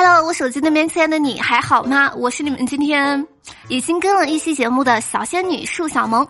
[0.00, 2.12] Hello，我手机那边亲爱的你还好吗？
[2.14, 3.26] 我是你们今天
[3.66, 6.24] 已经跟了一期节目的小仙女树小萌。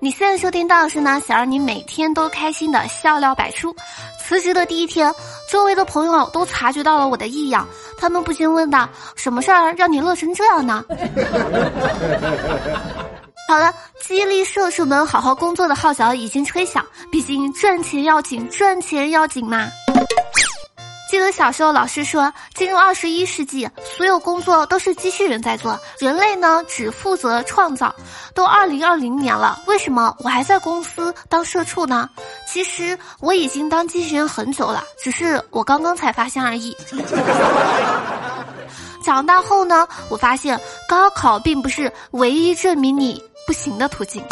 [0.00, 3.76] 你现在收听到的是呢，想让你每天都开心的笑料百出。
[4.18, 5.14] 辞职的第一天，
[5.50, 10.82] 周围的朋友都察觉到了我的异样，他们不禁问道：“什么事儿让你乐成这样呢？”
[13.46, 13.70] 好了，
[14.00, 19.68] 激励社畜们好好工作的号角已经吹响，毕竟赚钱要紧，赚钱要紧嘛。
[21.12, 23.68] 记得小时候老师说，进入二十一世纪，
[23.98, 27.94] 所有工作都是机器人在做，人类呢只负责创造。
[28.34, 32.08] 都二零二零年了，为什么我还在公司当社畜呢？
[32.48, 36.74] 其实我已经当机器人很久了，只是我刚刚才发现而已。
[39.04, 40.58] 长大后呢，我发现
[40.88, 44.24] 高考并不是唯一证明你不行的途径。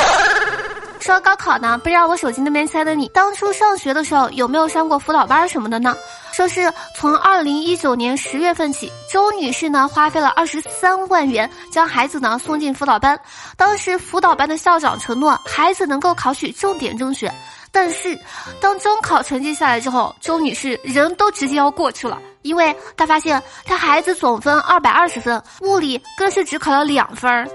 [1.00, 5.96] 说高考呢，不知道我手机那边猜的你，当初上学的时候有没有上过辅导班什么的呢？
[6.32, 13.18] 说是从二零一九年十月份起，周女士呢花费了二十三万元将孩子呢送进辅导班。
[13.56, 17.32] 当时辅导班的校长承诺孩子能够考取重点中学，
[17.72, 18.16] 但是
[18.60, 27.48] 当中考成绩下来之后，周女士人都直接要过去了，因为她发现她孩子总分二百二十分，物理更是只考了两分儿。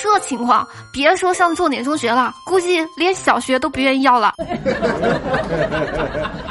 [0.00, 4.32] 这情况，别说上重点中学了，估计连小学都不愿意要了。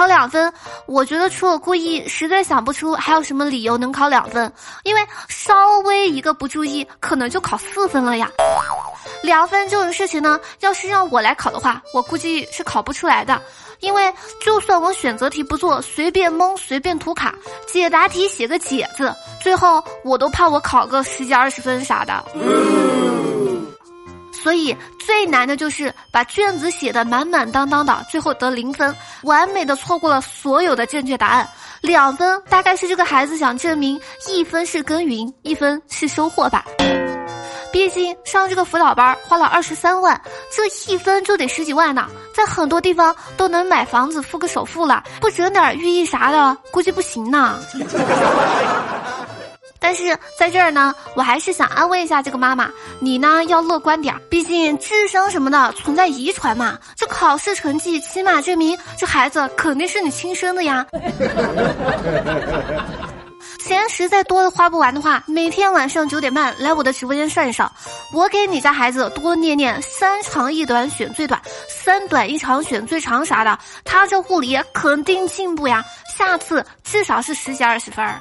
[0.00, 0.50] 考两分，
[0.86, 4.50] 我觉得除了故意，实在想不出还有什么理由能考两分。
[4.82, 8.26] 因为稍微一个不注意，可能就考四分了呀。
[9.22, 13.42] 两分这种事情呢，要是让我来考的话，我估计是考不出来的。
[13.80, 14.10] 因为
[14.42, 17.34] 就算我选择题不做，随便蒙随便涂卡，
[17.66, 23.09] 解答题写个解字，最后我都怕我考个十几二十分啥的。
[24.42, 31.48] 所以最难的就是把卷子写的满满当当的，最后得零分，完美的错过了所有的正确答案。
[31.82, 36.64] 两分大概是这个孩子想证明一分是耕耘，一分是收获吧。
[37.72, 40.20] 毕竟上这个辅导班花了二十三万，
[40.50, 47.60] 这一分就得十几万呢，在很多地方都能买房子付个首付了，不整点寓意啥的，估计不行呢。
[49.80, 52.70] 但是在这儿呢，我还是想安慰一下这个妈妈，
[53.00, 56.78] 你呢要乐观点儿，毕竟智商什么的存在遗传嘛。
[56.94, 60.86] 这考试成绩起码证明这孩子肯定是你亲生的呀。
[63.58, 67.70] 钱实在多的花不完的话，每天晚上九点半来我的直播间上一上，
[68.12, 75.84] 我给你家孩子多念念三长一短选最短，三短一长选最长啥的，他这护理肯定进步呀，
[76.18, 78.20] 下次至少是十几二十分儿。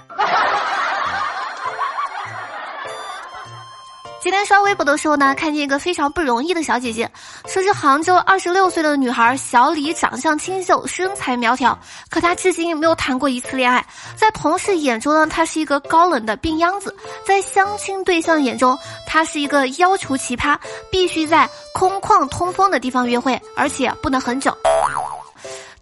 [4.22, 7.09] 今天刷微博的时候呢，看见一个非常不容易的小姐姐，
[7.47, 11.78] 说是杭州二十六岁的女孩小李，长相清秀，身材苗条，
[12.09, 13.85] 可她至今没有谈过一次恋爱。
[14.18, 16.90] 在同事眼中呢，她是一个高冷的病秧子；
[17.25, 20.57] 在相亲对象眼中，她是一个要求奇葩，
[20.91, 24.53] 必须在空旷通风的地方约会，而且不能很久。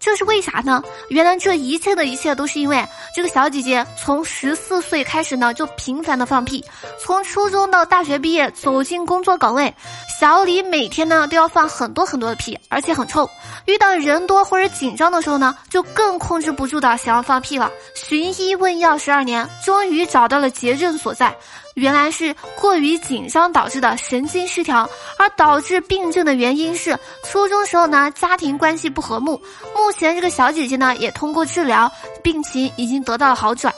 [0.00, 0.80] 这是为啥呢？
[1.08, 2.86] 原来这一切的一切都是因为
[3.18, 6.64] 这个小姐姐从十四岁开始呢就频繁的放屁，
[7.00, 9.74] 从初中到大学毕业走进工作岗位，
[10.20, 13.28] 小李每天呢都要放很多很多的屁，而且很臭。
[13.64, 17.68] 遇到人多或者紧张的时候呢，就更控制不住的想要放屁了。
[17.96, 21.36] 寻医问药十二年，终于找到了结症所在。
[21.74, 29.40] 原来是过于紧张导致的神经失调，而导致病症的原因是初中时候呢家庭关系不和睦。
[29.76, 31.88] 目前这个小姐姐呢也通过治疗，
[32.20, 33.74] 病情已经得到了好转。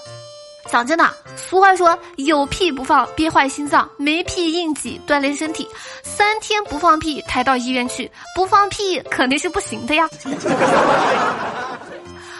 [0.66, 5.66] 讲真的，俗话说有屁不放憋坏心脏，没屁硬挤锻炼身体。
[6.02, 10.08] 三天不放屁抬到医院去，不放屁肯定是不行的呀。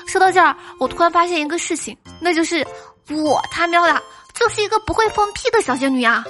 [0.06, 2.66] 说到这儿，我突然发现一个事情，那就是
[3.08, 4.02] 我他喵的。
[4.32, 6.24] 就是一个不会放屁的小仙女啊！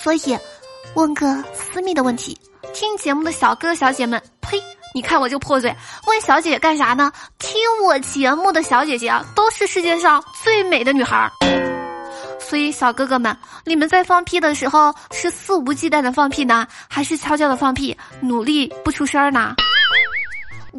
[0.00, 0.38] 所以，
[0.94, 2.38] 问个私密的问题，
[2.72, 4.62] 听节目的小哥小姐们，呸！
[4.94, 5.74] 你看我就破嘴，
[6.06, 7.12] 问小姐姐干啥呢？
[7.38, 11.30] 听我节目的小姐姐，都是世界上最美的女孩儿。
[12.40, 19.54] 所以，小哥哥们，你们在放屁的时候是肆无忌惮的放屁呢，还是悄悄的放屁，努力不出声呢？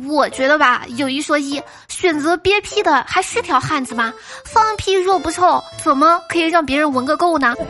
[0.08, 4.12] 我觉得吧，有一说一，选择憋屁的还是条汉子吗？
[4.46, 7.54] 放屁若不臭，怎么可以让别人闻个够呢？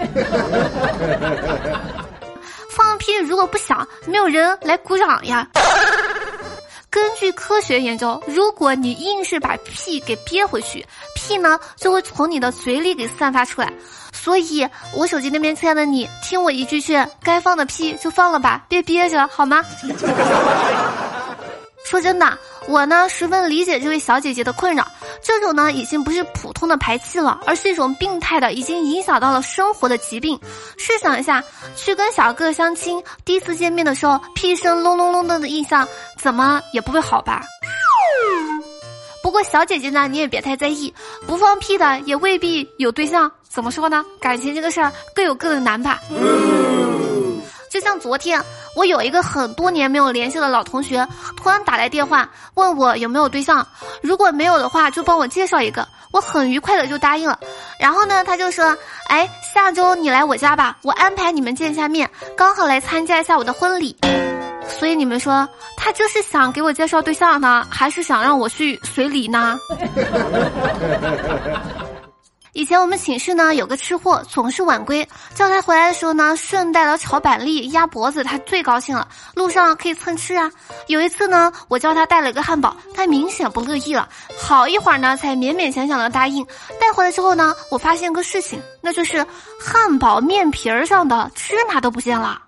[2.70, 5.46] 放屁如果不响，没有人来鼓掌呀。
[6.92, 13.72] 根据科学研究，如果你硬是把屁给憋回去，屁呢就会从你的嘴里给散发出来。
[14.12, 19.64] 所以，我手机那边亲爱的你，听我一句劝，该放的屁就放了吧，别憋着好吗？
[21.86, 22.38] 说真的，
[22.68, 24.86] 我呢十分理解这位小姐姐的困扰。
[25.22, 30.40] 这种呢已经不是普通的排气了，而是一种病态的，已经影响到了生活的疾病。
[30.78, 31.44] 试想一下，
[31.76, 35.88] 去跟小哥哥相亲，第一次见面的时候，屁声隆隆隆的的印象，
[36.18, 37.44] 怎么也不会好吧？
[39.22, 40.94] 不过小姐姐呢，你也别太在意，
[41.28, 43.30] 不放屁的也未必有对象。
[43.48, 44.06] 怎么说呢？
[44.22, 46.00] 感情这个事儿各有各的难吧。
[47.70, 48.42] 就像昨天，
[48.76, 51.06] 我有一个很多年没有联系的老同学，
[51.36, 53.66] 突然打来电话问我有没有对象，
[54.02, 55.88] 如果没有的话，就帮我介绍一个。
[56.12, 57.40] 我很愉快的就答应了。
[57.80, 58.76] 然后呢，他就说
[59.10, 63.96] ：“哎，下周你来我家吧，我安排你们见一下面，刚好来参加一下我的婚礼。”
[64.68, 69.60] 所以你们说，他这是想给我介绍对象呢，还是想让我去随礼呢？
[72.54, 79.08] 以前我们寝室呢有个吃货，总是晚归，叫他回来的时候呢，顺带了炒板栗、鸭脖子，他最高兴了。
[79.36, 80.52] 路上可以蹭吃啊。
[80.88, 84.10] 有一次呢，我叫他带了个汉堡，他明显不乐意了，
[84.40, 86.46] 好一会儿呢才勉勉强强的答应。
[86.80, 89.26] 带回来之后呢，我发现个事情，那就是
[89.60, 92.28] 汉堡面皮儿上的芝麻都不见了。
[92.28, 92.42] 啊！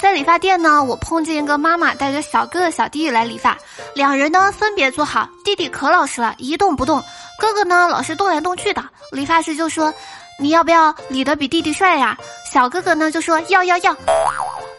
[0.00, 3.58] 在理发店呢，我碰见一个妈妈带着小哥哥、小弟弟来理发，
[3.96, 7.02] 两人呢分别坐好，弟弟可老实了，一动不动。
[7.38, 8.84] 哥哥呢，老是动来动去的。
[9.12, 9.94] 理发师就说
[10.38, 12.18] ：“你要不要理得比弟弟帅呀？”
[12.52, 13.96] 小哥哥呢就说：“要要要。”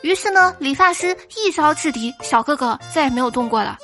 [0.03, 3.77] 于是呢，理发师一招制敌，小哥哥再也没有动过了。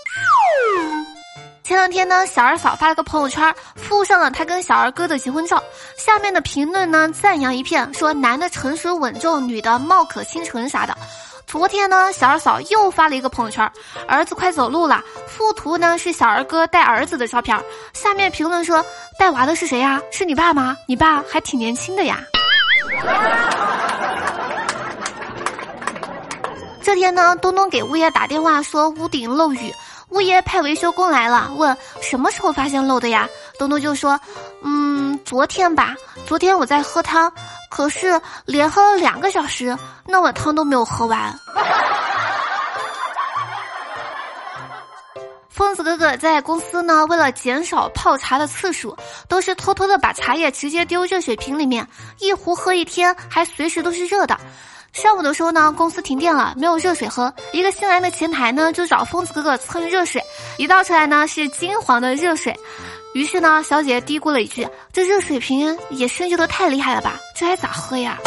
[1.64, 5.64] 前两天呢，小二嫂发了个朋友圈，附上了她跟小二哥的结婚照，
[5.98, 10.96] 下面的评论呢赞扬一片，说男的成熟稳重，女的貌可倾城啥的。
[11.58, 13.72] 昨天呢，小二嫂又发了一个朋友圈，
[14.10, 15.02] 儿子快走路了。
[15.26, 17.58] 附图呢是小二哥带儿子的照片，
[17.94, 18.86] 下面评论说
[19.18, 20.02] 带娃的是谁呀？
[20.12, 20.76] 是你爸吗？
[20.86, 22.20] 你爸还挺年轻的呀。
[26.84, 29.74] 这天呢，东东给物业打电话说屋顶漏雨，
[30.10, 33.30] 物业派维修工来了，问什么时候发现漏的呀？
[33.58, 34.20] 东东就说，
[34.62, 35.96] 嗯，昨天吧，
[36.28, 37.32] 昨天我在喝汤。
[37.76, 39.78] 可是连喝了两个小时，
[40.08, 41.38] 那碗汤都没有喝完。
[45.50, 48.96] 疯子哥哥在公司呢，为了减少泡茶的次数，
[49.28, 51.86] 都是偷偷的把茶叶直接丢热水瓶里面，
[52.20, 54.40] 一壶喝一天，还随时都是热的。
[54.94, 60.24] 上午的时候呢，公司停电了，没有热水喝，一个新来的前台呢就找疯子哥哥蹭热水，
[60.58, 62.58] 一倒出来呢是金黄的热水。
[63.16, 67.18] 于是呢，小姐嘀咕了一句：“这热水瓶也升级的太厉害了吧？
[67.34, 68.18] 这还咋喝呀？”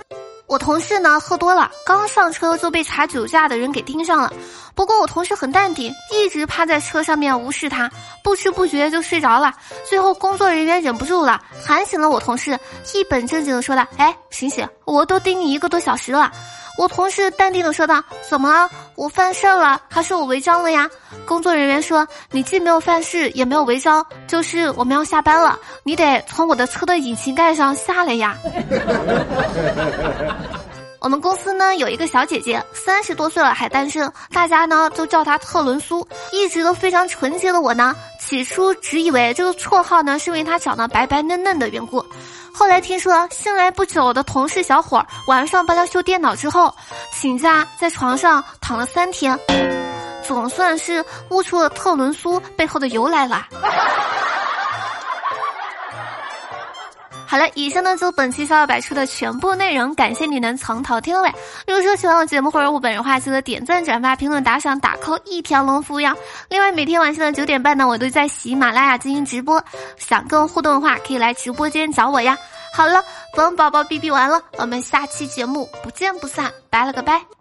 [0.46, 4.30] 我同事呢喝多了，刚上车就被查酒驾的人给盯上了。
[4.74, 7.90] 不过我同事很淡定，一直趴在车上面无视他，
[8.22, 9.54] 不知不觉就睡着了。
[9.88, 12.58] 最后工作人员忍不住了，喊醒了我同事，
[12.92, 16.30] 一本正经的说道：“哎，醒醒，我都盯你一个多小时了。”
[16.78, 18.70] 我同事淡定的说道：“怎么了？
[18.94, 20.88] 我犯事了，还是我违章了呀？”
[21.26, 28.38] 工作人员说：“你既没有犯事，也没有违章，就是我们要下班了，你得从我的车的引擎盖上下来呀。
[31.00, 36.06] ”我们公司呢有一个小姐姐，三十多岁了还单身，大家呢都叫她特仑苏。
[36.32, 42.04] 一直都非常纯洁的我呢，起初只以为这个绰号呢是因为她长得白白嫩嫩的缘故。
[42.58, 46.74] 后来听说新来不久的同事小伙晚上帮他修电脑之后，
[47.12, 49.38] 请假在床上躺了三天，
[50.26, 53.46] 总算是悟出了特仑苏背后的由来了。
[57.30, 61.28] 好了，以上呢就本期笑料百出的全部内容，感谢你能从头听到尾。
[61.66, 66.16] 如果说喜欢我节目或者我本人的话，记得点赞、转发、评论、打赏、打 call，一条龙服务呀。
[66.48, 69.62] 另外，每天晚上的九点半呢，我都在喜马拉雅进行直播，
[69.98, 72.34] 想跟我互动的话，可以来直播间找我呀。
[72.78, 73.04] 好了，
[73.34, 77.37] 冯宝宝哔哔完了，我们下期节目不见不散，拜了个拜。